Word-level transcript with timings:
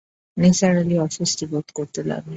নিসার 0.37 0.73
আলি 0.77 0.95
অস্বস্তি 0.99 1.45
বোধ 1.51 1.67
করতে 1.77 1.99
লাগলেন। 2.01 2.29